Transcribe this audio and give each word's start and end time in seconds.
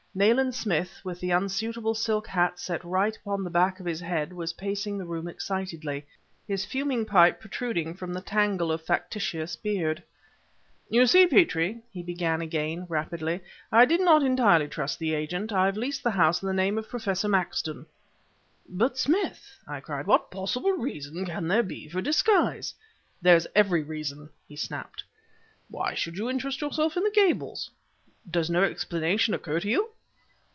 Nayland 0.13 0.53
Smith, 0.53 0.99
with 1.05 1.21
the 1.21 1.31
unsuitable 1.31 1.93
silk 1.95 2.27
hat 2.27 2.59
set 2.59 2.83
right 2.83 3.15
upon 3.15 3.45
the 3.45 3.49
back 3.49 3.79
of 3.79 3.85
his 3.85 4.01
head, 4.01 4.33
was 4.33 4.51
pacing 4.51 4.97
the 4.97 5.05
room 5.05 5.25
excitedly, 5.25 6.05
his 6.45 6.65
fuming 6.65 7.05
pipe 7.05 7.39
protruding 7.39 7.93
from 7.93 8.11
the 8.11 8.19
tangle 8.19 8.73
of 8.73 8.81
factitious 8.85 9.55
beard. 9.55 10.03
"You 10.89 11.07
see, 11.07 11.27
Petrie," 11.27 11.79
he 11.91 12.03
began 12.03 12.41
again, 12.41 12.85
rapidly, 12.89 13.39
"I 13.71 13.85
did 13.85 14.01
not 14.01 14.21
entirely 14.21 14.67
trust 14.67 14.99
the 14.99 15.13
agent. 15.13 15.53
I've 15.53 15.77
leased 15.77 16.03
the 16.03 16.11
house 16.11 16.41
in 16.43 16.47
the 16.49 16.53
name 16.53 16.77
of 16.77 16.89
Professor 16.89 17.29
Maxton..." 17.29 17.85
"But, 18.67 18.97
Smith," 18.97 19.49
I 19.65 19.79
cried, 19.79 20.07
"what 20.07 20.29
possible 20.29 20.73
reason 20.73 21.23
can 21.25 21.47
there 21.47 21.63
be 21.63 21.87
for 21.87 22.01
disguise?" 22.01 22.73
"There's 23.21 23.47
every 23.55 23.81
reason," 23.81 24.27
he 24.45 24.57
snapped. 24.57 25.05
"Why 25.69 25.93
should 25.93 26.17
you 26.17 26.29
interest 26.29 26.59
yourself 26.59 26.97
in 26.97 27.03
the 27.05 27.11
Gables?" 27.11 27.71
"Does 28.29 28.49
no 28.49 28.61
explanation 28.63 29.33
occur 29.33 29.61
to 29.61 29.69
you?" 29.69 29.91